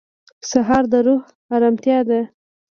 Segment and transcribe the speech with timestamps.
[0.49, 1.23] سهار د روح
[1.55, 2.21] ارامتیا ده.